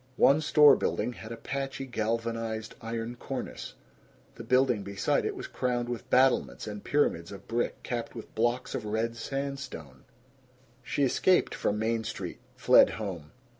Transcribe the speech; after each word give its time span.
One 0.17 0.41
store 0.41 0.75
building 0.75 1.13
had 1.13 1.31
a 1.31 1.37
patchy 1.37 1.85
galvanized 1.85 2.73
iron 2.81 3.17
cornice; 3.17 3.75
the 4.33 4.43
building 4.43 4.81
beside 4.81 5.25
it 5.25 5.35
was 5.35 5.45
crowned 5.45 5.89
with 5.89 6.09
battlements 6.09 6.65
and 6.65 6.83
pyramids 6.83 7.31
of 7.31 7.47
brick 7.47 7.83
capped 7.83 8.15
with 8.15 8.33
blocks 8.33 8.73
of 8.73 8.83
red 8.83 9.15
sandstone. 9.15 10.05
She 10.81 11.03
escaped 11.03 11.53
from 11.53 11.77
Main 11.77 12.03
Street, 12.03 12.39
fled 12.55 12.89
home. 12.97 13.29